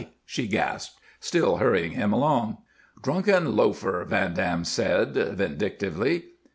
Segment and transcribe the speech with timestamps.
[0.25, 2.57] she gasped, still hurrying him along.
[3.03, 6.25] "Drunken loafer!" Van Dam said, vindictively.